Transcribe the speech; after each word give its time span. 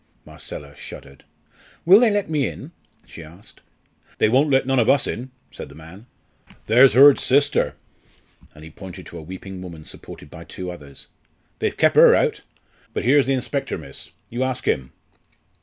Marcella 0.25 0.75
shuddered. 0.75 1.25
"Will 1.85 1.99
they 1.99 2.09
let 2.09 2.27
me 2.27 2.47
in?" 2.47 2.71
she 3.05 3.23
asked. 3.23 3.61
"They 4.17 4.29
won't 4.29 4.49
let 4.49 4.65
none 4.65 4.79
ov 4.79 4.89
us 4.89 5.05
in," 5.05 5.29
said 5.51 5.69
the 5.69 5.75
man. 5.75 6.07
"There's 6.65 6.93
Hurd's 6.93 7.21
sister," 7.23 7.75
and 8.55 8.63
he 8.63 8.71
pointed 8.71 9.05
to 9.05 9.19
a 9.19 9.21
weeping 9.21 9.61
woman 9.61 9.85
supported 9.85 10.31
by 10.31 10.43
two 10.43 10.71
others. 10.71 11.05
"They've 11.59 11.77
kep' 11.77 11.93
her 11.93 12.15
out. 12.15 12.41
But 12.95 13.05
here's 13.05 13.27
the 13.27 13.33
inspector, 13.33 13.77
miss; 13.77 14.09
you 14.31 14.41
ask 14.41 14.67
him." 14.67 14.91